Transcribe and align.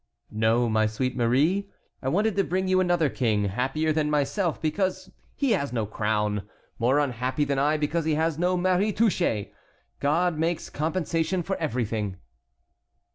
"No, 0.31 0.67
my 0.67 0.87
sweet 0.87 1.15
Marie, 1.15 1.69
I 2.01 2.09
wanted 2.09 2.35
to 2.37 2.43
bring 2.43 2.67
you 2.67 2.79
another 2.79 3.07
king, 3.07 3.45
happier 3.45 3.93
than 3.93 4.09
myself 4.09 4.59
because 4.59 5.11
he 5.35 5.51
has 5.51 5.71
no 5.71 5.85
crown; 5.85 6.49
more 6.79 6.97
unhappy 6.97 7.43
than 7.43 7.59
I 7.59 7.77
because 7.77 8.05
he 8.05 8.15
has 8.15 8.39
no 8.39 8.57
Marie 8.57 8.93
Touchet. 8.93 9.53
God 9.99 10.39
makes 10.39 10.71
compensation 10.71 11.43
for 11.43 11.55
everything." 11.57 12.17